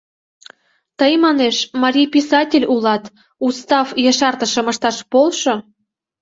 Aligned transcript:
—Тый, 0.99 1.13
манеш, 1.25 1.55
марий 1.81 2.09
писатель 2.15 2.69
улат, 2.73 3.03
устав 3.45 3.87
ешартышым 4.09 4.65
ышташ 4.73 4.97
полшо. 5.11 5.55